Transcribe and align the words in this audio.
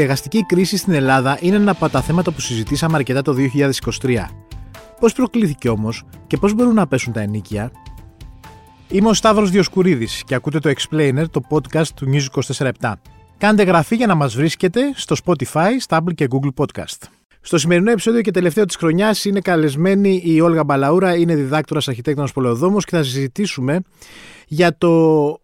στεγαστική 0.00 0.44
κρίση 0.46 0.76
στην 0.76 0.92
Ελλάδα 0.92 1.38
είναι 1.40 1.56
ένα 1.56 1.70
από 1.70 1.88
τα 1.88 2.00
θέματα 2.00 2.30
που 2.30 2.40
συζητήσαμε 2.40 2.96
αρκετά 2.96 3.22
το 3.22 3.34
2023. 4.02 4.24
Πώς 5.00 5.12
προκλήθηκε 5.12 5.68
όμως 5.68 6.04
και 6.26 6.36
πώς 6.36 6.54
μπορούν 6.54 6.74
να 6.74 6.86
πέσουν 6.86 7.12
τα 7.12 7.20
ενίκια; 7.20 7.72
Είμαι 8.88 9.08
ο 9.08 9.14
Σταύρος 9.14 9.50
Διοσκουρίδης 9.50 10.22
και 10.26 10.34
ακούτε 10.34 10.58
το 10.58 10.70
Explainer, 10.70 11.24
το 11.30 11.40
podcast 11.50 11.86
του 11.94 12.06
News 12.12 12.42
24 12.56 12.92
Κάντε 13.38 13.62
γραφή 13.62 13.96
για 13.96 14.06
να 14.06 14.14
μας 14.14 14.34
βρίσκετε 14.34 14.80
στο 14.94 15.16
Spotify, 15.24 15.70
Stable 15.88 16.14
και 16.14 16.28
Google 16.30 16.64
Podcast. 16.64 16.98
Στο 17.40 17.58
σημερινό 17.58 17.90
επεισόδιο 17.90 18.20
και 18.20 18.30
τελευταίο 18.30 18.64
της 18.64 18.76
χρονιάς 18.76 19.24
είναι 19.24 19.40
καλεσμένη 19.40 20.22
η 20.24 20.40
Όλγα 20.40 20.64
Μπαλαούρα, 20.64 21.16
είναι 21.16 21.34
διδάκτορας 21.34 21.88
αρχιτέκτονας 21.88 22.32
Πολεοδόμος 22.32 22.84
και 22.84 22.96
θα 22.96 23.02
συζητήσουμε 23.02 23.80
για 24.46 24.78
το 24.78 25.40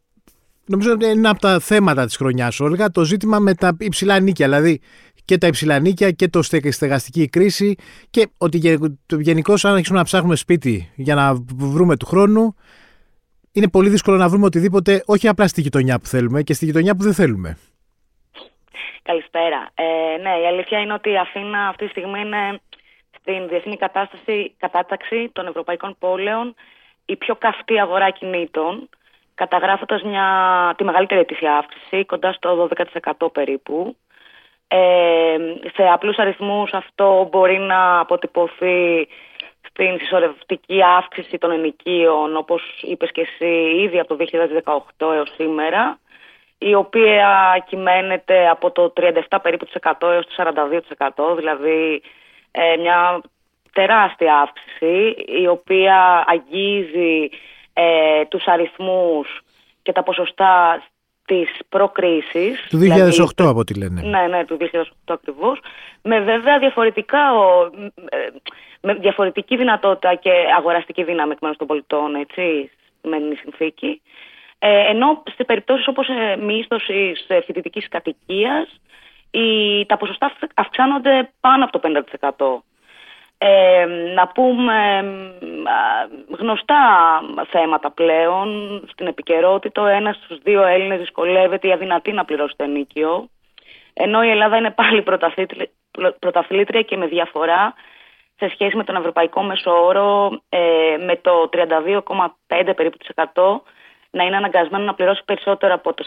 νομίζω 0.67 0.93
ότι 0.93 1.05
είναι 1.05 1.15
ένα 1.15 1.31
από 1.31 1.41
τα 1.41 1.59
θέματα 1.61 2.05
της 2.05 2.17
χρονιάς, 2.17 2.61
Όλγα, 2.61 2.91
το 2.91 3.05
ζήτημα 3.05 3.39
με 3.39 3.55
τα 3.55 3.77
υψηλά 3.81 4.21
νίκια. 4.21 4.47
Δηλαδή 4.47 4.81
και 5.25 5.39
τα 5.39 5.47
υψηλά 5.47 5.79
νίκια 5.79 6.11
και 6.11 6.29
το 6.29 6.43
στεγαστική 6.43 7.29
κρίση 7.29 7.77
και 8.11 8.29
ότι 8.39 8.79
γενικώς, 9.09 9.65
αν 9.65 9.73
αρχίσουμε 9.73 9.99
να 9.99 10.05
ψάχνουμε 10.05 10.37
σπίτι 10.37 10.93
για 10.97 11.15
να 11.15 11.35
βρούμε 11.57 11.97
του 11.97 12.07
χρόνου, 12.07 12.55
είναι 13.53 13.69
πολύ 13.69 13.89
δύσκολο 13.89 14.17
να 14.17 14.29
βρούμε 14.29 14.45
οτιδήποτε, 14.45 15.03
όχι 15.07 15.29
απλά 15.29 15.47
στη 15.47 15.61
γειτονιά 15.61 15.99
που 15.99 16.07
θέλουμε 16.07 16.43
και 16.43 16.53
στη 16.53 16.65
γειτονιά 16.65 16.97
που 16.97 17.03
δεν 17.03 17.15
θέλουμε. 17.15 17.59
Καλησπέρα. 19.03 19.71
Ε, 19.75 19.85
ναι, 20.23 20.43
η 20.43 20.47
αλήθεια 20.47 20.81
είναι 20.81 20.93
ότι 20.93 21.11
η 21.11 21.19
Αθήνα 21.19 21.69
αυτή 21.69 21.85
τη 21.85 21.91
στιγμή 21.91 22.21
είναι 22.21 22.61
στην 23.19 23.49
διεθνή 23.49 23.77
κατάσταση, 23.77 24.55
κατάταξη 24.59 25.31
των 25.33 25.47
ευρωπαϊκών 25.47 25.97
πόλεων 25.99 26.55
η 27.05 27.17
πιο 27.17 27.35
καυτή 27.37 27.81
αγορά 27.81 28.11
κινήτων 28.11 28.89
καταγράφοντας 29.37 30.03
μια, 30.03 30.27
τη 30.77 30.85
μεγαλύτερη 30.85 31.21
ετήσια 31.21 31.57
αύξηση, 31.57 32.05
κοντά 32.05 32.33
στο 32.33 32.69
12% 33.21 33.33
περίπου. 33.33 33.97
Ε, 34.69 35.37
σε 35.75 35.83
απλούς 35.93 36.17
αριθμούς 36.17 36.73
αυτό 36.73 37.29
μπορεί 37.31 37.59
να 37.59 38.01
αποτυπωθεί 38.01 39.09
στην 39.69 39.99
συσσωρευτική 39.99 40.83
αύξηση 40.99 41.39
των 41.39 41.51
ενοικίων, 41.51 42.37
όπως 42.37 42.63
είπες 42.83 43.13
και 43.13 43.21
εσύ, 43.21 43.81
ήδη 43.85 43.99
από 43.99 44.17
το 44.17 44.25
2018 44.99 45.13
έως 45.13 45.35
σήμερα, 45.35 45.99
η 46.59 46.75
οποία 46.75 47.65
κυμαίνεται 47.69 48.49
από 48.49 48.71
το 48.71 48.93
37 48.97 49.39
περίπου 49.43 49.67
έως 50.01 50.27
το 50.27 50.33
42%, 51.33 51.37
δηλαδή 51.37 52.03
ε, 52.51 52.77
μια 52.77 53.21
τεράστια 53.73 54.35
αύξηση, 54.37 55.15
η 55.43 55.47
οποία 55.47 56.25
αγγίζει 56.27 57.29
ε, 57.79 58.25
τους 58.25 58.47
αριθμούς 58.47 59.41
και 59.83 59.93
τα 59.93 60.03
ποσοστά 60.03 60.83
της 61.25 61.51
προκρίσης. 61.69 62.67
Του 62.69 62.77
2008 62.77 62.81
δηλαδή, 62.81 63.35
από 63.37 63.59
ό,τι 63.59 63.75
λένε. 63.75 64.01
Ναι, 64.01 64.27
ναι, 64.27 64.45
του 64.45 64.57
2008 64.61 64.85
ακριβώς. 65.07 65.61
Με 66.03 66.21
βέβαια 66.21 66.59
διαφορετικά, 66.59 67.19
ε, 68.09 68.17
με 68.81 68.95
διαφορετική 68.95 69.57
δυνατότητα 69.57 70.15
και 70.15 70.31
αγοραστική 70.57 71.05
δύναμη 71.05 71.33
εκ 71.33 71.41
μέρους 71.41 71.57
των 71.57 71.67
πολιτών, 71.67 72.15
έτσι, 72.15 72.71
με 73.03 73.17
την 73.17 73.37
συνθήκη. 73.43 74.01
Ε, 74.59 74.91
ενώ 74.91 75.23
σε 75.35 75.45
περιπτώσεις 75.45 75.89
όπως 75.89 76.09
ε, 76.09 76.37
μίσθωσης 76.37 77.25
ε, 77.29 77.41
φοιτητικής 77.41 77.89
κατοικίας, 77.89 78.81
η, 79.31 79.87
τα 79.87 79.97
ποσοστά 79.97 80.33
αυξάνονται 80.55 81.31
πάνω 81.41 81.65
από 81.65 81.79
το 81.79 82.03
50% 82.21 82.76
ε, 83.39 83.87
να 84.15 84.29
πούμε 84.29 85.05
γνωστά 86.39 86.81
θέματα 87.51 87.91
πλέον 87.91 88.81
στην 88.93 89.07
επικαιρότητα. 89.07 89.83
Ο 89.83 89.87
ένας 89.87 90.17
στους 90.17 90.39
δύο 90.43 90.67
Έλληνες 90.67 90.99
δυσκολεύεται 90.99 91.69
ή 91.69 91.73
αδυνατή 91.73 92.13
να 92.13 92.25
πληρώσει 92.25 92.55
το 92.57 92.65
ενίκιο. 92.65 93.29
Ενώ 93.93 94.23
η 94.23 94.31
Ελλάδα 94.31 94.57
είναι 94.57 94.71
πάλι 94.71 95.03
πρωταθλήτρια 96.19 96.83
και 96.83 96.97
με 96.97 97.07
διαφορά 97.07 97.75
σε 98.37 98.49
σχέση 98.49 98.77
με 98.77 98.85
τον 98.85 98.97
ευρωπαϊκό 98.97 99.43
μέσο 99.43 99.85
όρο 99.85 100.41
ε, 100.49 100.97
με 101.07 101.17
το 101.17 101.49
32,5 101.53 102.73
περίπου 102.77 102.97
να 104.11 104.25
είναι 104.25 104.37
αναγκασμένο 104.37 104.85
να 104.85 104.95
πληρώσει 104.95 105.23
περισσότερο 105.25 105.75
από 105.75 105.95
το 105.95 106.05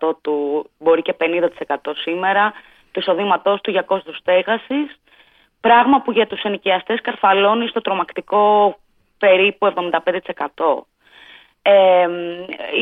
40% 0.00 0.12
του, 0.22 0.66
μπορεί 0.78 1.02
και 1.02 1.14
50% 1.20 1.76
σήμερα, 1.94 2.52
του 2.92 3.00
εισοδήματός 3.00 3.60
του 3.60 3.70
για 3.70 3.82
κόστος 3.82 4.16
στέγασης 4.16 5.01
Πράγμα 5.62 6.00
που 6.00 6.12
για 6.12 6.26
τους 6.26 6.42
ενοικιαστές 6.42 7.00
καρφαλώνει 7.00 7.68
στο 7.68 7.80
τρομακτικό 7.80 8.76
περίπου 9.18 9.66
75%. 9.66 10.86
Ε, 11.62 12.08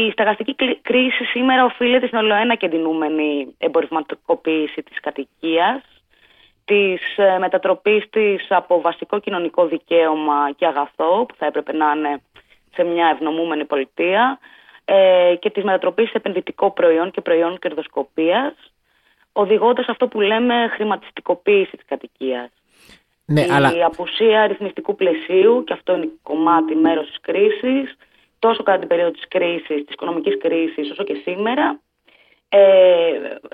η 0.06 0.10
στεγαστική 0.10 0.54
κρίση 0.82 1.24
σήμερα 1.24 1.64
οφείλεται 1.64 2.06
στην 2.06 2.18
ολοένα 2.18 2.54
και 2.54 2.66
εντυνούμενη 2.66 3.54
εμπορευματικοποίηση 3.58 4.82
της 4.82 5.00
κατοικίας, 5.00 5.82
της 6.64 7.16
ε, 7.16 7.38
μετατροπής 7.38 8.10
της 8.10 8.46
από 8.48 8.80
βασικό 8.80 9.18
κοινωνικό 9.20 9.66
δικαίωμα 9.66 10.52
και 10.56 10.66
αγαθό, 10.66 11.26
που 11.26 11.34
θα 11.38 11.46
έπρεπε 11.46 11.72
να 11.72 11.92
είναι 11.96 12.22
σε 12.74 12.84
μια 12.84 13.06
ευνομούμενη 13.14 13.64
πολιτεία, 13.64 14.38
ε, 14.84 15.34
και 15.38 15.50
της 15.50 15.64
μετατροπής 15.64 16.08
σε 16.08 16.16
επενδυτικό 16.16 16.70
προϊόν 16.70 17.10
και 17.10 17.20
προϊόν 17.20 17.58
κερδοσκοπίας, 17.58 18.54
οδηγώντας 19.32 19.88
αυτό 19.88 20.08
που 20.08 20.20
λέμε 20.20 20.68
χρηματιστικοποίηση 20.68 21.76
της 21.76 21.86
κατοικίας. 21.86 22.50
Ναι, 23.32 23.40
η 23.40 23.50
αλλά... 23.50 23.86
απουσία 23.86 24.42
αριθμιστικού 24.42 24.94
πλαισίου, 24.94 25.64
και 25.64 25.72
αυτό 25.72 25.96
είναι 25.96 26.08
κομμάτι 26.22 26.74
μέρος 26.74 27.06
της 27.06 27.20
κρίσης, 27.20 27.96
τόσο 28.38 28.62
κατά 28.62 28.78
την 28.78 28.88
περίοδο 28.88 29.10
της 29.10 29.28
κρίσης, 29.28 29.84
της 29.84 29.92
οικονομικής 29.92 30.38
κρίσης, 30.38 30.90
όσο 30.90 31.04
και 31.04 31.14
σήμερα, 31.14 31.80
ε, 32.48 32.60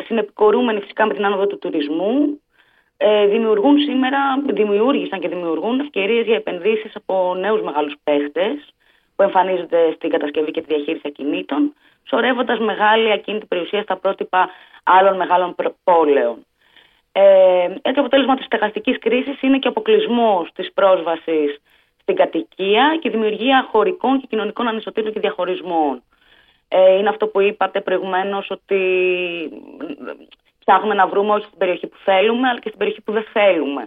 συνεπικορούμενοι 0.05 0.81
φυσικά 0.81 1.07
με 1.07 1.15
την 1.15 1.25
άνοδο 1.25 1.47
του 1.47 1.59
τουρισμού, 1.59 2.41
ε, 2.97 3.27
δημιουργούν 3.27 3.79
σήμερα, 3.79 4.19
δημιούργησαν 4.47 5.21
και 5.21 5.29
δημιουργούν 5.29 5.81
ευκαιρίες 5.81 6.25
για 6.27 6.37
επενδύσεις 6.37 6.97
από 6.97 7.35
νέους 7.35 7.63
μεγάλους 7.63 7.95
παίχτες 8.05 8.75
που 9.17 9.23
εμφανίζονται 9.23 9.93
στην 9.95 10.11
κατασκευή 10.11 10.51
και 10.51 10.61
τη 10.61 10.75
διαχείριση 10.75 11.03
ακινήτων, 11.07 11.75
σωρεύοντας 12.09 12.59
μεγάλη 12.59 13.13
ακίνητη 13.13 13.47
περιουσία 13.47 13.83
στα 13.83 13.97
πρότυπα 13.97 14.51
άλλων 14.83 15.17
μεγάλων 15.17 15.55
πόλεων. 15.85 16.47
Ε, 17.19 17.65
έτσι, 17.83 18.01
αποτέλεσμα 18.01 18.37
της 18.37 18.45
στεγαστικής 18.45 18.99
κρίσης 18.99 19.43
είναι 19.43 19.59
και 19.59 19.69
αποκλεισμός 19.69 20.53
της 20.55 20.73
πρόσβασης 20.73 21.61
στην 22.01 22.17
κατοικία 22.17 22.99
και 23.01 23.11
δημιουργία 23.11 23.69
χωρικών 23.71 24.21
και 24.21 24.27
κοινωνικών 24.27 24.69
ανισοτήτων 24.69 25.13
και 25.13 25.21
διαχωρισμών. 25.21 26.03
Ε, 26.69 26.97
είναι 26.97 27.09
αυτό 27.09 27.27
που 27.27 27.41
είπατε 27.41 27.81
προηγουμένως, 27.81 28.51
ότι 28.51 28.81
ψάχνουμε 30.65 30.95
να 30.95 31.07
βρούμε 31.07 31.33
όχι 31.35 31.47
στην 31.47 31.59
περιοχή 31.59 31.87
που 31.87 31.97
θέλουμε, 32.05 32.49
αλλά 32.49 32.59
και 32.59 32.69
στην 32.69 32.79
περιοχή 32.79 33.01
που 33.01 33.13
δεν 33.13 33.27
θέλουμε. 33.33 33.85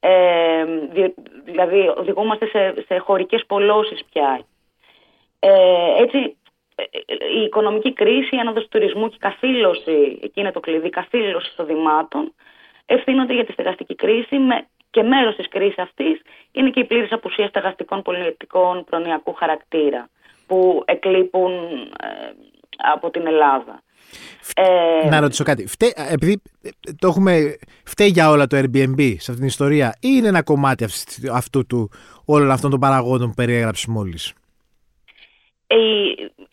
Ε, 0.00 0.64
δηλαδή, 1.44 1.92
οδηγούμαστε 1.96 2.46
σε, 2.46 2.84
σε 2.86 2.98
χωρικές 2.98 3.44
πολλώσεις 3.46 4.04
πια. 4.12 4.44
Ε, 5.38 6.02
έτσι, 6.02 6.18
ε, 6.18 6.32
η 7.38 7.42
οικονομική 7.42 7.92
κρίση, 7.92 8.36
η 8.36 8.38
άνοδος 8.38 8.68
τουρισμού 8.68 9.08
και 9.08 9.14
η 9.14 9.18
καθήλωση, 9.18 10.18
εκεί 10.22 10.40
είναι 10.40 10.52
το 10.52 10.60
κλειδί, 10.60 10.86
η 10.86 10.90
καθήλωση 10.90 11.48
εισοδημάτων, 11.50 12.34
ευθύνονται 12.86 13.34
για 13.34 13.44
τη 13.44 13.52
στεγαστική 13.52 13.94
κρίση 13.94 14.38
με, 14.38 14.66
και 14.90 15.02
μέρος 15.02 15.36
της 15.36 15.48
κρίσης 15.48 15.78
αυτής 15.78 16.20
είναι 16.52 16.70
και 16.70 16.80
η 16.80 16.84
πλήρης 16.84 17.12
απουσία 17.12 17.48
στεγαστικών 17.48 18.02
πολιτικών 18.02 18.84
προνοιακού 18.84 19.32
χαρακτήρα 19.32 20.08
που 20.46 20.82
εκλείπουν 20.84 21.52
ε, 21.52 22.08
από 22.92 23.10
την 23.10 23.26
Ελλάδα. 23.26 23.82
Ε, 24.56 25.08
να 25.08 25.20
ρωτήσω 25.20 25.44
κάτι. 25.44 25.66
Φταί, 25.66 25.92
επειδή 26.10 26.42
το 26.98 27.08
έχουμε, 27.08 27.56
φταίει 27.84 28.08
για 28.08 28.30
όλα 28.30 28.46
το 28.46 28.56
Airbnb 28.56 29.00
σε 29.00 29.14
αυτήν 29.14 29.34
την 29.34 29.46
ιστορία 29.46 29.96
ή 30.00 30.08
είναι 30.12 30.28
ένα 30.28 30.42
κομμάτι 30.42 30.84
αυτού 31.32 31.66
του, 31.66 31.90
όλων 32.24 32.50
αυτών 32.50 32.70
των 32.70 32.80
παραγόντων 32.80 33.28
που 33.28 33.34
περιέγραψες 33.34 33.86
μόλις; 33.86 34.32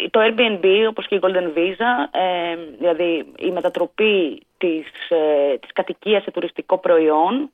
Το 0.10 0.19
Airbnb 0.19 0.86
όπως 0.89 1.07
και 1.07 1.16
η 1.16 1.19
Golden 1.21 1.57
Visa, 1.57 1.92
ε, 2.12 2.56
δηλαδή 2.77 3.25
η 3.38 3.51
μετατροπή 3.51 4.42
της, 4.57 5.10
ε, 5.10 5.57
της 5.57 5.74
κατοικίας 5.74 6.24
σε 6.24 6.31
τουριστικό 6.31 6.77
προϊόν 6.77 7.51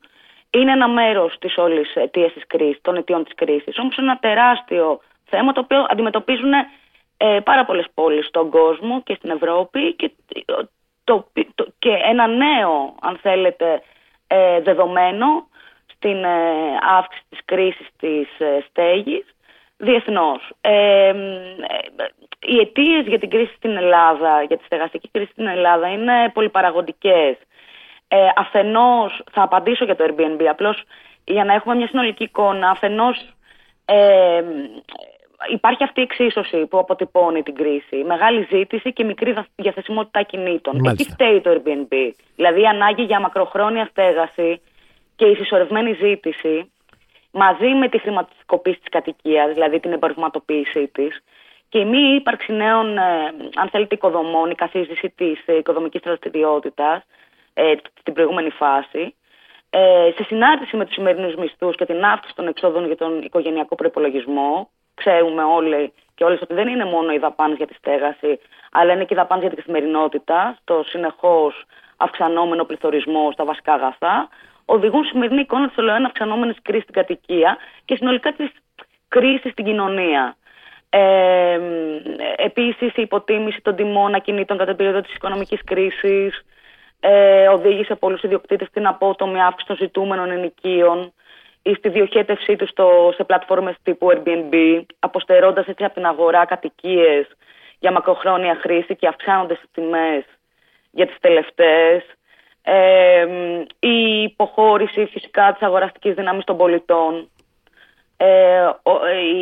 είναι 0.49 0.71
ένα 0.71 0.87
μέρος 0.87 1.35
της 1.39 1.57
όλης 1.57 1.95
αιτίας 1.95 2.33
της 2.33 2.47
κρίσης, 2.47 2.81
των 2.81 2.95
αιτιών 2.95 3.23
της 3.23 3.33
κρίσης. 3.35 3.79
Όμως 3.79 3.97
ένα 3.97 4.17
τεράστιο 4.19 5.01
θέμα 5.25 5.51
το 5.51 5.59
οποίο 5.59 5.85
αντιμετωπίζουν 5.89 6.53
ε, 7.17 7.39
πάρα 7.43 7.65
πολλές 7.65 7.85
πόλεις 7.93 8.25
στον 8.25 8.49
κόσμο 8.49 9.01
και 9.01 9.15
στην 9.15 9.29
Ευρώπη 9.29 9.93
και, 9.93 10.11
το, 11.03 11.27
και 11.79 11.89
ένα 12.09 12.27
νέο, 12.27 12.95
αν 13.01 13.17
θέλετε, 13.21 13.81
ε, 14.27 14.61
δεδομένο 14.61 15.47
στην 15.95 16.23
ε, 16.23 16.77
αύξηση 16.97 17.23
της 17.29 17.39
κρίσης 17.45 17.87
της 17.97 18.39
ε, 18.39 18.65
στέγης 18.69 19.34
διεθνώς. 19.77 20.51
Ε, 20.61 21.13
οι 22.39 22.59
αιτίες 22.59 23.07
για 23.07 23.19
την 23.19 23.29
κρίση 23.29 23.53
στην 23.55 23.77
Ελλάδα, 23.77 24.43
για 24.43 24.57
τη 24.57 24.63
στεγαστική 24.65 25.09
κρίση 25.11 25.31
στην 25.31 25.47
Ελλάδα 25.47 25.87
είναι 25.87 26.29
πολυπαραγωγικές. 26.33 27.37
Ε, 28.07 28.27
αφενός, 28.35 29.23
θα 29.31 29.41
απαντήσω 29.41 29.85
για 29.85 29.95
το 29.95 30.05
Airbnb, 30.07 30.43
απλώς 30.43 30.83
για 31.23 31.43
να 31.43 31.53
έχουμε 31.53 31.75
μια 31.75 31.87
συνολική 31.87 32.23
εικόνα, 32.23 32.69
αφενός 32.69 33.35
ε, 33.85 34.43
υπάρχει 35.51 35.83
αυτή 35.83 35.99
η 35.99 36.03
εξίσωση 36.03 36.65
που 36.65 36.77
αποτυπώνει 36.77 37.43
την 37.43 37.55
κρίση. 37.55 38.03
Μεγάλη 38.05 38.47
ζήτηση 38.51 38.93
και 38.93 39.03
μικρή 39.03 39.35
διαθεσιμότητα 39.55 40.21
κινήτων. 40.21 40.75
Μάλιστα. 40.79 41.03
Εκεί 41.03 41.11
φταίει 41.11 41.41
το 41.41 41.49
Airbnb. 41.51 42.11
Δηλαδή 42.35 42.61
η 42.61 42.65
ανάγκη 42.65 43.03
για 43.03 43.19
μακροχρόνια 43.19 43.85
στέγαση 43.91 44.61
και 45.15 45.25
η 45.25 45.35
συσσωρευμένη 45.35 45.93
ζήτηση 45.93 46.71
μαζί 47.31 47.67
με 47.67 47.89
τη 47.89 47.97
χρηματικοποίηση 48.45 48.79
της 48.79 48.89
κατοικίας, 48.89 49.53
δηλαδή 49.53 49.79
την 49.79 49.91
εμπορευματοποίησή 49.91 50.87
της, 50.87 51.23
και 51.69 51.79
η 51.79 51.85
μη 51.85 52.15
ύπαρξη 52.15 52.53
νέων, 52.53 52.97
ε, 52.97 53.33
αν 53.55 53.69
θέλετε, 53.69 53.95
οικοδομών, 53.95 54.49
η 54.49 54.55
καθίζηση 54.55 55.13
της 55.15 55.43
ε, 55.45 55.57
οικοδομικής 55.57 56.01
δραστηριότητας 56.01 57.03
ε, 57.53 57.73
στην 57.99 58.13
προηγούμενη 58.13 58.49
φάση, 58.49 59.15
ε, 59.69 60.11
σε 60.15 60.23
συνάρτηση 60.23 60.77
με 60.77 60.85
τους 60.85 60.93
σημερινούς 60.93 61.35
μισθούς 61.35 61.75
και 61.75 61.85
την 61.85 62.03
αύξηση 62.03 62.35
των 62.35 62.47
εξόδων 62.47 62.85
για 62.85 62.97
τον 62.97 63.21
οικογενειακό 63.21 63.75
προπολογισμό, 63.75 64.69
ξέρουμε 64.93 65.43
όλοι 65.43 65.93
και 66.15 66.23
όλες 66.23 66.41
ότι 66.41 66.53
δεν 66.53 66.67
είναι 66.67 66.85
μόνο 66.85 67.13
οι 67.13 67.17
δαπάνες 67.17 67.57
για 67.57 67.67
τη 67.67 67.73
στέγαση, 67.73 68.39
αλλά 68.71 68.93
είναι 68.93 69.05
και 69.05 69.13
οι 69.13 69.17
δαπάνες 69.17 69.43
για 69.43 69.53
την 69.53 69.63
καθημερινότητα, 69.63 70.57
στο 70.61 70.83
συνεχώς 70.83 71.65
αυξανόμενο 71.97 72.63
πληθωρισμό 72.63 73.31
στα 73.31 73.45
βασικά 73.45 73.73
αγαθά, 73.73 74.29
οδηγούν 74.65 75.03
σημερινή 75.05 75.41
εικόνα 75.41 75.67
τη 75.69 75.81
ολοένα 75.81 76.05
αυξανόμενης 76.05 76.57
κρίσης 76.61 76.83
στην 76.83 76.93
κατοικία 76.93 77.57
και 77.85 77.95
συνολικά 77.95 78.33
της 78.33 78.49
κρίσης 79.07 79.51
στην 79.51 79.65
κοινωνία. 79.65 80.35
Ε, 80.89 81.59
Επίσης, 82.35 82.95
η 82.95 83.01
υποτίμηση 83.01 83.61
των 83.61 83.75
τιμών 83.75 84.15
ακινήτων 84.15 84.57
κατά 84.57 84.69
την 84.69 84.77
περίοδο 84.77 85.01
της 85.01 85.15
οικονομικής 85.15 85.63
κρίσης 85.63 86.45
ε, 86.99 87.47
οδήγησε 87.47 87.95
πολλούς 87.95 88.23
ιδιοκτήτες 88.23 88.67
στην 88.67 88.87
απότομη 88.87 89.41
αύξηση 89.41 89.67
των 89.67 89.77
ζητούμενων 89.77 90.31
ενοικίων 90.31 91.13
ή 91.61 91.73
στη 91.73 91.89
διοχέτευσή 91.89 92.55
τους 92.55 92.69
σε 93.15 93.23
πλατφόρμες 93.23 93.75
τύπου 93.83 94.07
Airbnb, 94.11 94.81
αποστερώντας 94.99 95.67
έτσι 95.67 95.83
από 95.83 95.93
την 95.93 96.05
αγορά 96.05 96.45
κατοικίες 96.45 97.27
για 97.79 97.91
μακροχρόνια 97.91 98.57
χρήση 98.61 98.95
και 98.95 99.07
αυξάνονται 99.07 99.53
τις 99.53 99.69
τιμές 99.71 100.23
για 100.91 101.05
τις 101.07 101.15
τελευταίες 101.19 102.03
η 103.79 104.21
υποχώρηση 104.23 105.05
φυσικά 105.05 105.51
της 105.53 105.61
αγοραστικής 105.61 106.13
δύναμης 106.13 106.43
των 106.43 106.57
πολιτών. 106.57 107.29
Ε, 108.17 108.69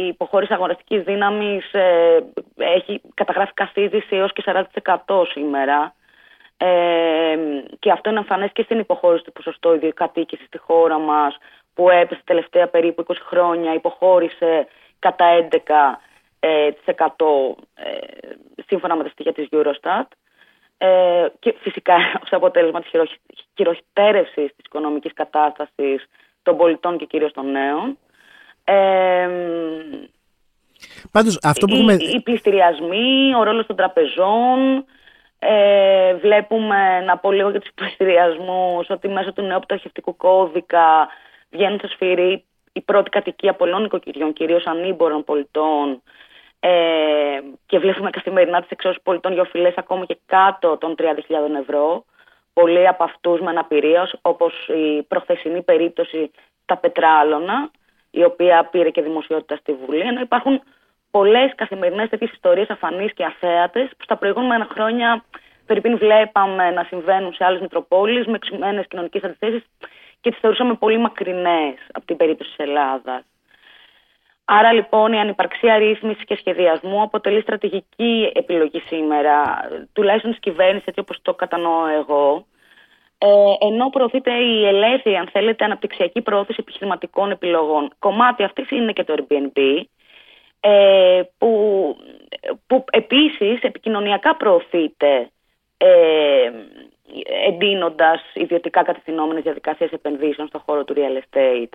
η 0.04 0.08
υποχώρηση 0.08 0.54
αγοραστικής 0.54 1.04
δύναμης 1.04 1.74
ε, 1.74 2.24
έχει 2.58 3.02
καταγράφει 3.14 3.54
καθίδηση 3.54 4.16
έως 4.16 4.34
και 4.34 4.44
40% 5.06 5.24
σήμερα. 5.31 5.94
Ε, 6.58 7.38
και 7.80 7.92
αυτό 7.92 8.10
είναι 8.10 8.20
εμφανές 8.20 8.52
και 8.52 8.64
στην 8.64 8.80
υποχώρηση 8.80 9.24
του 9.24 9.31
ποσοστό 9.31 9.74
ιδιοκατοίκησης 9.74 10.46
στη 10.46 10.58
χώρα 10.58 10.98
μας 10.98 11.38
που 11.74 11.90
έπεσε 11.90 12.22
τελευταία 12.24 12.68
περίπου 12.68 13.06
20 13.08 13.14
χρόνια, 13.28 13.74
υποχώρησε 13.74 14.68
κατά 15.00 15.25
11% 15.50 15.96
ε, 16.40 18.00
σύμφωνα 18.68 18.96
με 18.96 19.04
τα 19.04 19.10
στοιχεία 19.10 19.34
της 19.34 19.48
Eurostat. 19.52 20.08
Ε, 20.86 21.28
και 21.40 21.56
φυσικά 21.60 21.96
ως 22.24 22.32
αποτέλεσμα 22.32 22.82
της 22.82 22.92
χειροχτέρευσης 23.56 24.56
της 24.56 24.66
οικονομικής 24.66 25.14
κατάστασης 25.14 26.06
των 26.44 26.58
πολιτών 26.58 26.98
και 26.98 27.06
κυρίως 27.06 27.34
των 27.34 27.52
νέων. 27.52 27.98
Ε, 28.64 29.30
Πάντως, 31.12 31.40
αυτό 31.44 31.66
που 31.66 31.76
οι, 31.76 32.12
οι 32.14 32.22
πληστηριασμοί, 32.22 33.36
ο 33.36 33.44
ρόλος 33.44 33.66
των 33.66 33.76
τραπεζών, 33.76 34.86
ε, 35.40 36.16
βλέπουμε 36.16 37.00
να 37.00 37.18
πω 37.18 37.32
λίγο 37.32 37.50
για 37.50 37.60
τους 37.60 37.72
πληστηριασμούς 37.76 38.90
ότι 38.90 39.08
μέσω 39.08 39.34
του 39.34 39.42
νέου 39.42 39.60
πτωχευτικού 39.60 40.16
κώδικα 40.16 41.08
βγαίνουν 41.50 41.78
στο 41.78 41.88
σφυρί 41.88 42.44
η 42.74 42.82
πρώτη 42.82 43.10
κατοικία 43.10 43.54
πολλών 43.54 43.86
οικοκυριών, 43.86 44.34
κυρίως 44.34 44.66
ανήμπορων 44.66 45.24
πολιτών, 45.24 46.02
ε, 46.65 47.42
και 47.65 47.80
βλέπουμε 47.80 48.10
καθημερινά 48.10 48.62
τις 48.62 48.69
εξώσεις 48.69 49.01
πολιτών 49.01 49.33
για 49.33 49.42
οφειλές 49.42 49.74
ακόμα 49.77 50.06
και 50.06 50.18
κάτω 50.25 50.77
των 50.77 50.95
30.000 50.98 51.06
ευρώ. 51.60 52.06
Πολλοί 52.54 52.88
από 52.88 53.04
αυτούς 53.04 53.39
με 53.39 53.50
αναπηρία, 53.50 54.10
όπως 54.21 54.68
η 54.68 55.04
προχθεσινή 55.04 55.62
περίπτωση 55.62 56.31
τα 56.65 56.77
Πετράλωνα, 56.77 57.71
η 58.12 58.24
οποία 58.24 58.68
πήρε 58.71 58.89
και 58.89 59.01
δημοσιότητα 59.01 59.56
στη 59.56 59.74
Βουλή, 59.74 60.00
ενώ 60.00 60.19
υπάρχουν 60.19 60.62
πολλές 61.12 61.51
καθημερινές 61.56 62.10
τέτοιες 62.10 62.31
ιστορίες 62.31 62.69
αφανείς 62.69 63.13
και 63.13 63.25
αθέατες 63.25 63.89
που 63.98 64.04
στα 64.04 64.18
προηγούμενα 64.18 64.68
χρόνια 64.71 65.24
περίπου 65.65 65.98
βλέπαμε 65.98 66.71
να 66.71 66.83
συμβαίνουν 66.83 67.33
σε 67.33 67.45
άλλες 67.45 67.62
Μητροπόλεις 67.62 68.25
με 68.25 68.33
εξημένε 68.36 68.86
κοινωνικές 68.89 69.24
αντιθέσεις 69.24 69.63
και 70.21 70.30
τις 70.30 70.39
θεωρούσαμε 70.39 70.74
πολύ 70.74 70.98
μακρινές 70.98 71.75
από 71.92 72.06
την 72.06 72.18
περίπτωση 72.18 72.50
της 72.50 72.65
Ελλάδας. 72.65 73.24
Άρα 74.45 74.74
λοιπόν 74.74 75.13
η 75.13 75.19
ανυπαρξία 75.19 75.78
ρύθμισης 75.78 76.24
και 76.24 76.36
σχεδιασμού 76.36 77.01
αποτελεί 77.01 77.42
στρατηγική 77.42 78.31
επιλογή 78.34 78.80
σήμερα, 78.80 79.68
τουλάχιστον 79.94 80.31
τη 80.31 80.40
κυβέρνηση 80.40 80.86
έτσι 80.88 81.00
όπως 81.00 81.19
το 81.22 81.34
κατανοώ 81.34 81.88
εγώ, 81.88 82.45
ε, 83.18 83.28
ενώ 83.68 83.90
προωθείται 83.90 84.34
η 84.34 84.66
ελεύθερη, 84.66 85.16
αν 85.16 85.28
θέλετε, 85.31 85.63
αναπτυξιακή 85.66 86.22
προώθηση 86.22 86.57
επιχειρηματικών 86.60 87.31
επιλογών. 87.31 87.94
Κομμάτι 88.00 88.44
αυτής 88.44 88.69
είναι 88.72 88.92
και 88.92 89.04
το 89.04 89.16
Airbnb, 89.18 89.81
ε, 90.60 91.22
που, 91.38 91.96
που 92.68 92.84
επίσης 92.92 93.62
επικοινωνιακά 93.62 94.36
προωθείται 94.36 95.30
ε, 95.78 96.51
εντείνοντας 97.48 98.22
ιδιωτικά 98.34 98.84
κατευθυνόμενες 98.84 99.44
διαδικασίες 99.44 99.92
επενδύσεων 99.92 100.48
στον 100.48 100.62
χώρο 100.66 100.84
του 100.84 100.94
real 100.98 101.22
estate 101.22 101.74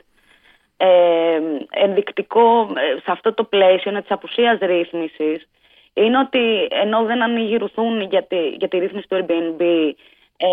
ε, 0.80 1.40
ενδεικτικό 1.70 2.60
ε, 2.60 2.98
σε 2.98 3.10
αυτό 3.10 3.34
το 3.34 3.44
πλαίσιο 3.44 3.90
είναι 3.90 4.00
της 4.00 4.10
απουσίας 4.10 4.58
ρύθμισης 4.60 5.48
είναι 5.94 6.18
ότι 6.18 6.68
ενώ 6.70 7.04
δεν 7.04 7.22
ανοιγηρουθούν 7.22 8.00
για 8.00 8.22
τη, 8.22 8.48
για 8.48 8.68
τη 8.68 8.78
ρύθμιση 8.78 9.08
του 9.08 9.16
Airbnb 9.16 9.92
ε, 10.36 10.48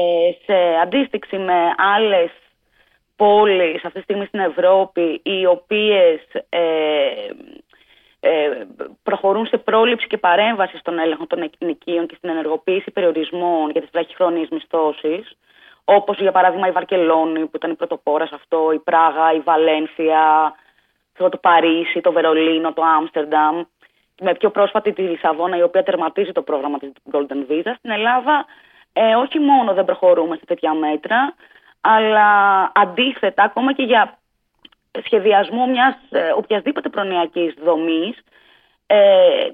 σε 0.46 0.54
αντίστοιξη 0.82 1.38
με 1.38 1.54
άλλες 1.96 2.30
πόλεις 3.16 3.86
αυτή 3.86 3.98
τη 3.98 4.02
στιγμή 4.02 4.26
στην 4.26 4.40
Ευρώπη 4.40 5.22
οι 5.24 5.46
οποίες 5.46 6.20
ε, 6.50 6.62
ε, 8.20 8.66
προχωρούν 9.04 9.46
σε 9.46 9.58
πρόληψη 9.58 10.08
και 10.08 10.18
παρέμβαση 10.18 10.78
στον 10.78 11.00
έλεγχο 11.00 11.28
των 11.28 11.50
ενοικίων 11.60 12.08
και 12.08 12.16
στην 12.18 12.30
ενεργοποίηση 12.30 12.92
περιορισμών 12.92 13.70
για 13.70 13.82
τις 13.82 13.90
βραχυχρόνιες 13.92 14.50
μισθώσεις 14.50 15.38
Όπως 15.86 16.20
για 16.20 16.32
παράδειγμα 16.32 16.68
η 16.68 16.72
Βαρκελόνη 16.72 17.40
που 17.40 17.56
ήταν 17.58 17.72
η 17.72 17.76
πρωτοπόρα 17.76 18.26
σε 18.26 18.36
αυτό, 18.36 18.72
η 18.72 18.80
Πράγα, 18.80 19.34
η 19.34 19.40
Βαλένθια, 19.40 20.54
το 21.18 21.38
Παρίσι, 21.42 22.02
το 22.02 22.12
Βερολίνο, 22.12 22.74
το 22.74 22.82
Άμστερνταμ. 22.98 23.64
Με 24.22 24.36
πιο 24.36 24.50
πρόσφατη 24.50 24.94
τη 24.94 25.02
Λισαβόνα, 25.02 25.58
η 25.58 25.62
οποία 25.62 25.84
τερματίζει 25.84 26.32
το 26.32 26.42
πρόγραμμα 26.42 26.78
της 26.78 26.92
Golden 27.12 27.52
Visa. 27.52 27.74
Στην 27.78 27.92
Ελλάδα, 27.92 28.46
ε, 28.94 29.16
όχι 29.16 29.40
μόνο 29.40 29.74
δεν 29.74 29.86
προχωρούμε 29.86 30.36
σε 30.36 30.46
τέτοια 30.46 30.74
μέτρα, 30.74 31.34
αλλά 31.82 32.72
αντίθετα, 32.76 33.44
ακόμα 33.44 33.74
και 33.74 33.84
για 33.84 34.18
σχεδιασμό 35.04 35.68
μιας 35.68 35.96
ε, 36.10 36.32
οποιασδήποτε 36.36 36.90
προνοιακής 36.90 37.54
δομής, 37.64 38.18
ε, 38.88 39.50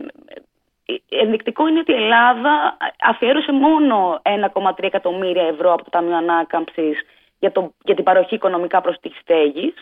ενδεικτικό 1.10 1.68
είναι 1.68 1.80
ότι 1.80 1.92
η 1.92 1.96
Ελλάδα 1.96 2.78
αφιέρωσε 3.12 3.52
μόνο 3.52 4.22
1,3 4.24 4.72
εκατομμύρια 4.78 5.44
ευρώ 5.44 5.74
από 5.74 5.84
το 5.84 5.90
Ταμείο 5.90 6.16
Ανάκαμψης 6.16 6.98
για, 7.40 7.52
για 7.84 7.96
την 7.96 8.04
παροχή 8.04 8.36
οικονομικά 8.36 8.82
προς 8.82 9.00
τη 9.00 9.10
στέγης, 9.22 9.74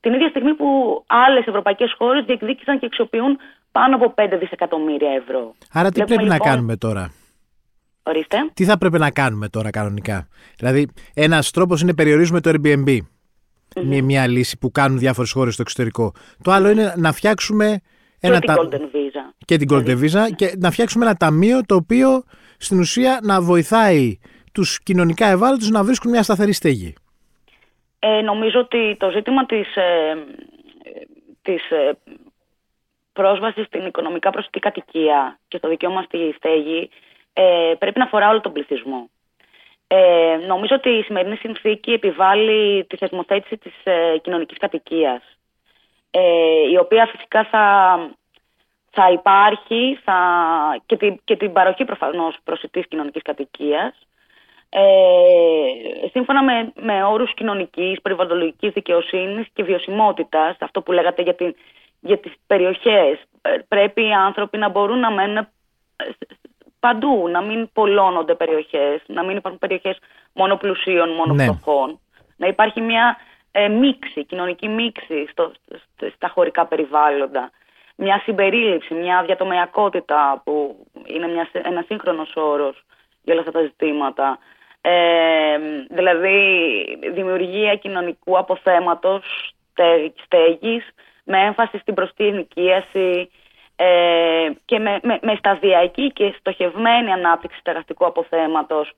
την 0.00 0.12
ίδια 0.12 0.28
στιγμή 0.28 0.54
που 0.54 1.02
άλλες 1.06 1.46
ευρωπαϊκές 1.46 1.94
χώρες 1.98 2.24
διεκδίκησαν 2.24 2.78
και 2.78 2.86
αξιοποιούν 2.86 3.38
πάνω 3.72 3.96
από 3.96 4.14
5 4.16 4.36
δισεκατομμύρια 4.38 5.10
ευρώ. 5.10 5.54
Άρα, 5.72 5.88
τι 5.90 6.04
πρέπει 6.04 6.14
να 6.14 6.22
λοιπόν- 6.22 6.48
κάνουμε 6.48 6.76
τώρα; 6.76 7.12
Ορίστε. 8.02 8.36
Τι 8.54 8.64
θα 8.64 8.78
πρέπει 8.78 8.98
να 8.98 9.10
κάνουμε 9.10 9.48
τώρα 9.48 9.70
κανονικά; 9.70 10.28
Δηλαδή, 10.58 10.88
ένας 11.14 11.50
τρόπος 11.50 11.80
είναι 11.82 11.94
περιορίζουμε 11.94 12.40
το 12.40 12.50
Airbnb. 12.54 12.98
Μια, 13.82 14.02
μια 14.02 14.26
λύση 14.26 14.58
που 14.58 14.70
κάνουν 14.70 14.98
διάφορες 14.98 15.32
χώρες 15.32 15.52
στο 15.52 15.62
εξωτερικό. 15.62 16.12
Το 16.42 16.50
άλλο 16.50 16.68
είναι 16.70 16.94
να 16.96 17.12
φτιάξουμε 17.12 17.80
και 18.20 18.30
την 18.30 18.54
Golden 18.56 18.86
Visa. 18.94 19.31
Και 19.44 19.56
την 19.56 19.68
Golden 19.72 19.98
Visa 20.02 20.34
και 20.36 20.52
να 20.58 20.70
φτιάξουμε 20.70 21.04
ένα 21.04 21.14
ταμείο 21.14 21.60
το 21.66 21.74
οποίο 21.74 22.22
στην 22.58 22.78
ουσία 22.78 23.18
να 23.22 23.40
βοηθάει 23.40 24.18
τους 24.52 24.82
κοινωνικά 24.82 25.26
ευάλωτους 25.26 25.70
να 25.70 25.84
βρίσκουν 25.84 26.10
μια 26.10 26.22
σταθερή 26.22 26.52
στέγη. 26.52 26.94
Ε, 27.98 28.20
νομίζω 28.20 28.60
ότι 28.60 28.96
το 28.98 29.10
ζήτημα 29.10 29.46
της, 29.46 29.76
ε, 29.76 30.16
της 31.42 31.70
ε, 31.70 31.98
πρόσβασης 33.12 33.66
στην 33.66 33.86
οικονομικά 33.86 34.30
προσωπική 34.30 34.60
κατοικία 34.60 35.38
και 35.48 35.56
στο 35.56 35.68
δικαίωμα 35.68 36.02
στη 36.02 36.34
στέγη 36.36 36.90
ε, 37.32 37.72
πρέπει 37.78 37.98
να 37.98 38.04
αφορά 38.04 38.28
όλο 38.28 38.40
τον 38.40 38.52
πληθυσμό. 38.52 39.10
Ε, 39.86 40.36
νομίζω 40.46 40.74
ότι 40.74 40.88
η 40.88 41.02
σημερινή 41.02 41.36
συνθήκη 41.36 41.92
επιβάλλει 41.92 42.84
τη 42.84 42.96
θεσμοθέτηση 42.96 43.56
της 43.56 43.72
ε, 43.84 44.18
κοινωνικής 44.22 44.58
κατοικίας 44.58 45.22
ε, 46.10 46.20
η 46.72 46.76
οποία 46.76 47.06
φυσικά 47.06 47.44
θα, 47.44 47.96
θα 48.94 49.10
υπάρχει 49.10 49.98
θα, 50.04 50.16
και, 50.86 50.96
την, 50.96 51.20
και 51.24 51.36
την 51.36 51.52
παροχή 51.52 51.84
προφανώς 51.84 52.38
προσιτής 52.44 52.86
κοινωνικής 52.88 53.22
κατοικίας 53.22 54.06
ε, 54.68 56.08
σύμφωνα 56.10 56.42
με, 56.42 56.72
με 56.74 57.04
όρους 57.04 57.34
κοινωνικής, 57.34 58.00
περιβαλλοντολογικής 58.00 58.72
δικαιοσύνης 58.72 59.46
και 59.52 59.62
βιωσιμότητας, 59.62 60.56
αυτό 60.60 60.82
που 60.82 60.92
λέγατε 60.92 61.22
για 61.22 61.34
την 61.34 61.54
για 62.02 62.18
τις 62.18 62.32
περιοχές. 62.46 63.18
Ε, 63.42 63.56
πρέπει 63.68 64.02
οι 64.06 64.12
άνθρωποι 64.12 64.58
να 64.58 64.68
μπορούν 64.68 64.98
να 64.98 65.10
μένουν 65.10 65.36
ε, 65.36 65.46
παντού, 66.80 67.28
να 67.28 67.40
μην 67.40 67.68
πολλώνονται 67.72 68.34
περιοχές, 68.34 69.02
να 69.06 69.24
μην 69.24 69.36
υπάρχουν 69.36 69.60
περιοχές 69.60 69.98
μόνο 70.32 70.56
πλουσίων, 70.56 71.10
μόνο 71.10 71.34
ναι. 71.34 71.44
φτωχών. 71.44 72.00
Να 72.36 72.46
υπάρχει 72.46 72.80
μια 72.80 73.16
ε, 73.50 73.68
μίξη, 73.68 74.24
κοινωνική 74.24 74.68
μίξη 74.68 75.26
στο, 75.30 75.52
στα 76.14 76.28
χωρικά 76.28 76.66
περιβάλλοντα. 76.66 77.50
Μια 78.04 78.20
συμπερίληψη, 78.24 78.94
μια 78.94 79.22
διατομεακότητα 79.22 80.42
που 80.44 80.86
είναι 81.04 81.28
μια, 81.28 81.48
ένας 81.52 81.84
σύγχρονος 81.84 82.32
όρος 82.36 82.84
για 83.22 83.32
όλα 83.32 83.42
αυτά 83.42 83.52
τα 83.52 83.62
ζητήματα. 83.62 84.38
Ε, 84.80 85.58
δηλαδή 85.88 86.38
δημιουργία 87.12 87.76
κοινωνικού 87.76 88.38
αποθέματος 88.38 89.54
στέγης 90.24 90.88
με 91.24 91.38
έμφαση 91.38 91.78
στην 91.78 91.94
προστή 91.94 92.26
ενοικίαση 92.26 93.30
ε, 93.76 94.50
και 94.64 94.78
με, 94.78 94.98
με, 95.02 95.18
με, 95.22 95.34
σταδιακή 95.34 96.12
και 96.12 96.34
στοχευμένη 96.38 97.12
ανάπτυξη 97.12 97.58
στεγαστικού 97.58 98.06
αποθέματος 98.06 98.92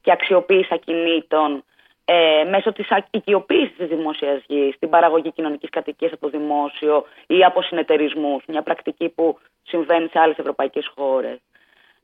και 0.00 0.12
αξιοποίηση 0.12 0.74
ακινήτων 0.74 1.64
ε, 2.08 2.48
μέσω 2.50 2.72
της 2.72 2.88
οικειοποίησης 3.10 3.76
της 3.76 3.88
δημόσιας 3.88 4.42
γης, 4.46 4.78
την 4.78 4.88
παραγωγή 4.88 5.32
κοινωνικής 5.32 5.70
κατοικίας 5.70 6.12
από 6.12 6.30
το 6.30 6.38
δημόσιο 6.38 7.04
ή 7.26 7.44
από 7.44 7.62
συνεταιρισμούς, 7.62 8.42
μια 8.48 8.62
πρακτική 8.62 9.08
που 9.08 9.38
συμβαίνει 9.62 10.08
σε 10.08 10.18
άλλες 10.18 10.38
ευρωπαϊκές 10.38 10.92
χώρες. 10.94 11.38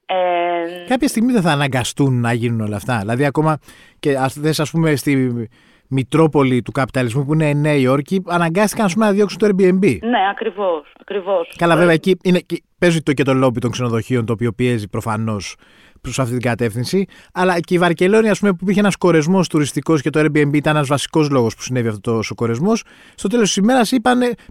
Ε, 0.06 0.84
Κάποια 0.88 1.08
στιγμή 1.08 1.32
δεν 1.32 1.42
θα 1.42 1.50
αναγκαστούν 1.50 2.20
να 2.20 2.32
γίνουν 2.32 2.60
όλα 2.60 2.76
αυτά. 2.76 2.98
Δηλαδή, 2.98 3.24
ακόμα 3.24 3.58
και 3.98 4.16
ας 4.58 4.70
πούμε 4.70 4.96
στη 4.96 5.48
Μητρόπολη 5.88 6.62
του 6.62 6.72
καπιταλισμού 6.72 7.24
που 7.24 7.32
είναι 7.32 7.48
η 7.48 7.54
Νέα 7.54 7.74
Υόρκη, 7.74 8.22
αναγκάστηκαν 8.26 8.90
πούμε, 8.92 9.04
να 9.06 9.12
διώξουν 9.12 9.38
το 9.38 9.46
Airbnb. 9.46 9.98
Ναι, 10.02 10.28
ακριβώς. 10.30 10.92
Ακριβώς. 11.00 11.54
Καλά, 11.56 11.76
βέβαια, 11.76 11.92
εκεί 11.92 12.16
είναι, 12.22 12.40
παίζει 12.78 13.00
το 13.02 13.12
και 13.12 13.22
το 13.22 13.34
λόμπι 13.34 13.60
των 13.60 13.70
ξενοδοχείων, 13.70 14.26
το 14.26 14.32
οποίο 14.32 14.52
πιέζει 14.52 14.88
προφανώς 14.88 15.56
προς 16.02 16.18
αυτή 16.18 16.32
την 16.32 16.42
κατεύθυνση. 16.42 17.06
Αλλά 17.32 17.60
και 17.60 17.74
η 17.74 17.78
Βαρκελόνη, 17.78 18.28
ας 18.28 18.38
πούμε, 18.38 18.50
που 18.52 18.58
υπήρχε 18.62 18.80
ένας 18.80 18.96
κορεσμός 18.96 19.48
τουριστικός 19.48 20.02
και 20.02 20.10
το 20.10 20.20
Airbnb 20.20 20.54
ήταν 20.54 20.76
ένας 20.76 20.88
βασικός 20.88 21.30
λόγος 21.30 21.54
που 21.56 21.62
συνέβη 21.62 21.88
αυτό 21.88 22.20
ο 22.30 22.34
κορεσμός, 22.34 22.84
στο 23.14 23.28
τέλος 23.28 23.46
της 23.46 23.56
ημέρας 23.56 23.92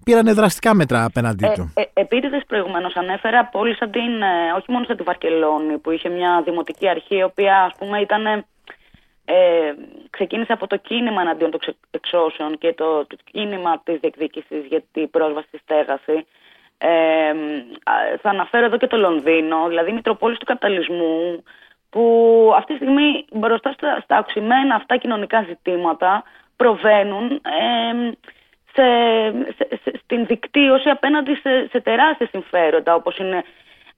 πήραν 0.05 0.33
δραστικά 0.33 0.73
μέτρα 0.73 1.03
απέναντί 1.05 1.45
ε, 1.45 1.53
του. 1.53 1.73
Ε, 1.75 1.81
ε, 1.81 1.89
Επίτηδες 1.93 2.43
προηγουμένως 2.47 2.95
ανέφερα 2.95 3.45
πόλει 3.45 3.75
σαν 3.75 3.91
την, 3.91 4.21
ε, 4.21 4.51
όχι 4.57 4.71
μόνο 4.71 4.85
σαν 4.85 4.97
τη 4.97 5.03
Βαρκελόνη, 5.03 5.77
που 5.77 5.91
είχε 5.91 6.09
μια 6.09 6.41
δημοτική 6.45 6.87
αρχή, 6.89 7.15
η 7.15 7.23
οποία 7.23 7.63
ας 7.63 7.73
πούμε 7.77 7.99
ήταν. 7.99 8.25
Ε, 9.25 9.73
ξεκίνησε 10.09 10.53
από 10.53 10.67
το 10.67 10.77
κίνημα 10.77 11.21
εναντίον 11.21 11.51
των 11.51 11.59
εξώσεων 11.91 12.57
και 12.57 12.73
το, 12.73 13.05
το 13.05 13.15
κίνημα 13.31 13.81
της 13.83 13.99
διεκδίκησης 13.99 14.65
για 14.67 14.83
την 14.91 15.09
πρόσβαση 15.09 15.47
στη 15.47 15.57
στέγαση 15.57 16.25
ε, 16.83 17.33
θα 18.21 18.29
αναφέρω 18.29 18.65
εδώ 18.65 18.77
και 18.77 18.87
το 18.87 18.97
Λονδίνο, 18.97 19.67
δηλαδή 19.67 19.89
η 19.89 19.93
Μητροπόλη 19.93 20.37
του 20.37 20.45
Καπιταλισμού, 20.45 21.43
που 21.89 22.03
αυτή 22.55 22.71
τη 22.71 22.77
στιγμή 22.83 23.25
μπροστά 23.31 23.71
στα, 23.71 23.99
στα 24.03 24.19
οξυμένα 24.19 24.75
αυτά 24.75 24.97
κοινωνικά 24.97 25.45
ζητήματα 25.47 26.23
προβαίνουν 26.55 27.31
ε, 27.31 28.11
σε, 28.73 28.85
σε, 29.55 29.91
στην 30.03 30.25
δικτύωση 30.25 30.89
απέναντι 30.89 31.35
σε, 31.35 31.67
σε 31.71 31.81
τεράστια 31.81 32.27
συμφέροντα, 32.27 32.95
όπως 32.95 33.17
είναι 33.17 33.43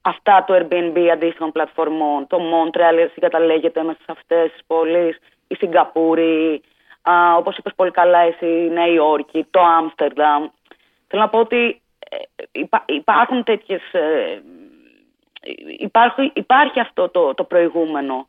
αυτά 0.02 0.44
του 0.46 0.52
Airbnb 0.52 1.08
αντίστοιχων 1.12 1.52
πλατφορμών, 1.52 2.26
το 2.26 2.38
Montreal 2.38 3.08
συγκαταλέγεται 3.12 3.82
μέσα 3.82 3.98
σε 3.98 4.12
αυτές 4.12 4.52
τις 4.52 4.60
πόλεις, 4.66 5.18
η 5.46 5.54
Σιγκαπούρη, 5.54 6.62
α, 7.02 7.36
όπως 7.36 7.56
είπες 7.56 7.72
πολύ 7.76 7.90
καλά 7.90 8.18
εσύ, 8.18 8.46
η 8.46 8.70
Νέα 8.70 8.86
Υόρκη, 8.86 9.46
το 9.50 9.60
Άμστερνταμ. 9.60 10.48
Θέλω 11.08 11.22
να 11.22 11.28
πω 11.28 11.38
ότι 11.38 11.82
υπάρχουν 12.86 13.44
τέτοιες... 13.44 13.82
Ε, 13.92 14.42
υπάρχει, 15.78 16.32
υπάρχει 16.34 16.80
αυτό 16.80 17.08
το, 17.08 17.34
το 17.34 17.44
προηγούμενο. 17.44 18.28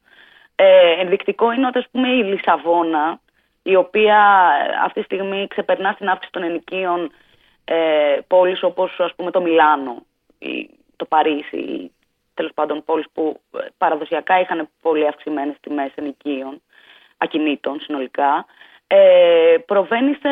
Ε, 0.56 1.02
ενδεικτικό 1.02 1.52
είναι 1.52 1.68
ότι 1.68 1.78
ας 1.78 1.88
πούμε, 1.92 2.10
η 2.10 2.24
Λισαβόνα, 2.24 3.20
η 3.64 3.76
οποία 3.76 4.50
αυτή 4.84 5.00
τη 5.00 5.06
στιγμή 5.06 5.48
ξεπερνά 5.48 5.92
στην 5.92 6.10
αύξηση 6.10 6.32
των 6.32 6.44
ενοικίων 6.44 7.12
ε, 7.66 8.18
πόλεις 8.28 8.64
όπως 8.64 9.00
ας 9.00 9.14
πούμε 9.16 9.32
το 9.32 9.42
Μιλάνο, 9.42 10.06
ή 10.40 10.70
το 10.96 11.06
Παρίσι, 11.06 11.58
ή, 11.58 11.92
τέλος 12.34 12.52
πάντων 12.54 12.84
πόλεις 12.84 13.06
που 13.14 13.40
ε, 13.58 13.66
παραδοσιακά 13.78 14.40
είχαν 14.40 14.70
πολύ 14.82 15.08
αυξημένες 15.08 15.56
τιμές 15.62 15.92
ενοικίων, 15.96 16.62
ακινήτων 17.18 17.80
συνολικά, 17.80 18.46
ε, 18.88 19.56
προβαίνει 19.66 20.14
σε 20.14 20.30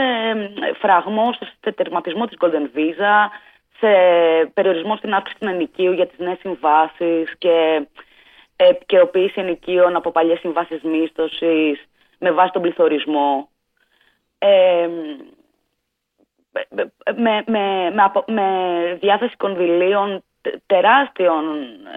φραγμό, 0.79 1.33
σε 1.33 1.71
τερματισμό 1.71 2.25
της 2.25 2.37
Golden 2.39 2.77
Visa, 2.77 3.29
σε 3.79 3.87
περιορισμό 4.53 4.95
στην 4.95 5.13
αύξηση 5.13 5.39
του 5.39 5.47
ενοικίου 5.47 5.91
για 5.91 6.07
τις 6.07 6.17
νέες 6.19 6.37
συμβάσεις 6.39 7.37
και 7.37 7.87
επικαιροποίηση 8.55 9.41
ενοικίων 9.41 9.95
από 9.95 10.11
παλιές 10.11 10.39
συμβάσεις 10.39 10.81
μίσθωσης 10.81 11.85
με 12.19 12.31
βάση 12.31 12.51
τον 12.51 12.61
πληθωρισμό. 12.61 13.49
Ε, 14.37 14.89
με, 17.15 17.43
με, 17.45 17.91
με, 17.91 18.11
με 18.25 18.97
διάθεση 19.01 19.35
κονδυλίων 19.37 20.23
τεράστιων, 20.65 21.45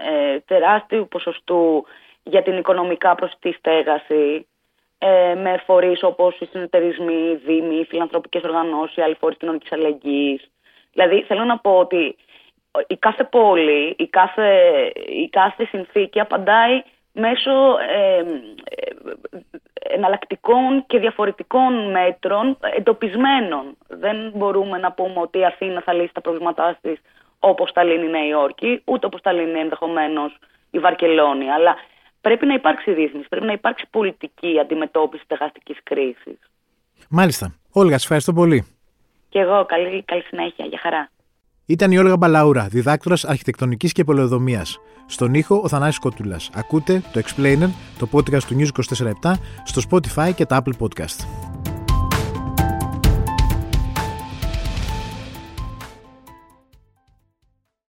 ε, 0.09 0.39
τεράστιου 0.39 1.07
ποσοστού 1.07 1.85
για 2.23 2.43
την 2.43 2.57
οικονομικά 2.57 3.15
προσιτή 3.15 3.51
στέγαση 3.51 4.47
ε, 4.97 5.35
με 5.35 5.61
φορείς 5.65 6.03
όπως 6.03 6.39
οι 6.39 6.45
συνεταιρισμοί, 6.45 7.13
οι 7.13 7.35
δήμοι, 7.45 7.75
οι 7.75 7.85
φιλανθρωπικές 7.85 8.43
οργανώσεις, 8.43 8.95
οι 8.95 9.01
άλλοι 9.01 9.15
φορείς 9.19 9.37
κοινωνικής 9.37 9.71
αλληλεγγύης. 9.71 10.51
Δηλαδή 10.91 11.23
θέλω 11.23 11.43
να 11.43 11.57
πω 11.57 11.77
ότι 11.77 12.15
η 12.87 12.97
κάθε 12.97 13.23
πόλη, 13.23 13.95
η 13.97 14.07
κάθε, 14.07 14.59
η 15.07 15.29
κάθε 15.29 15.65
συνθήκη 15.65 16.19
απαντάει 16.19 16.81
μέσω 17.11 17.51
ε, 17.89 18.23
εναλλακτικών 19.89 20.85
και 20.87 20.99
διαφορετικών 20.99 21.91
μέτρων 21.91 22.57
εντοπισμένων. 22.75 23.77
Δεν 23.87 24.31
μπορούμε 24.35 24.77
να 24.77 24.91
πούμε 24.91 25.19
ότι 25.19 25.39
η 25.39 25.45
Αθήνα 25.45 25.81
θα 25.81 25.93
λύσει 25.93 26.13
τα 26.13 26.21
προβλήματά 26.21 26.77
της 26.81 26.99
όπως 27.39 27.71
τα 27.71 27.83
λύνει 27.83 28.05
η 28.05 28.09
Νέα 28.09 28.27
Υόρκη, 28.27 28.81
ούτε 28.85 29.05
όπως 29.05 29.21
τα 29.21 29.31
λύνει 29.31 29.59
ενδεχομένως 29.59 30.37
η 30.71 30.79
Βαρκελόνη. 30.79 31.51
Αλλά 31.51 31.75
πρέπει 32.27 32.45
να 32.45 32.53
υπάρξει 32.53 32.91
ρύθμιση, 32.91 33.27
πρέπει 33.29 33.45
να 33.45 33.51
υπάρξει 33.51 33.85
πολιτική 33.89 34.59
αντιμετώπιση 34.59 35.23
στεγαστική 35.23 35.75
κρίσης. 35.83 36.39
Μάλιστα. 37.09 37.55
Όλγα, 37.71 37.95
ευχαριστώ 37.95 38.33
πολύ. 38.33 38.65
Και 39.29 39.39
εγώ, 39.39 39.65
καλή, 39.65 40.03
καλή 40.03 40.21
συνέχεια. 40.21 40.65
Για 40.65 40.79
χαρά. 40.81 41.09
Ήταν 41.65 41.91
η 41.91 41.97
Όλγα 41.97 42.17
Μπαλαούρα, 42.17 42.67
διδάκτορα 42.67 43.15
αρχιτεκτονικής 43.23 43.91
και 43.91 44.03
πολεοδομίας. 44.03 44.79
Στον 45.05 45.33
ήχο 45.33 45.61
ο 45.63 45.67
Θανάσης 45.67 45.99
Κότουλας. 45.99 46.49
Ακούτε 46.55 47.01
το 47.13 47.21
Explainer, 47.25 47.69
το 47.99 48.07
podcast 48.13 48.43
του 48.43 48.55
News 48.59 48.69
24 49.23 49.33
στο 49.63 49.81
Spotify 49.89 50.33
και 50.35 50.45
τα 50.45 50.63
Apple 50.63 50.85
Podcast. 50.85 51.46